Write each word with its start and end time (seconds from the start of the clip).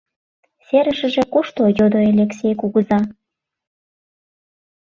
—Серышыже 0.67 1.23
кушто?— 1.33 1.63
йодо 1.77 1.99
Элексей 2.11 2.53
кугыза. 2.61 2.99